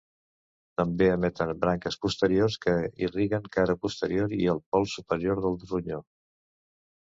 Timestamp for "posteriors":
2.05-2.57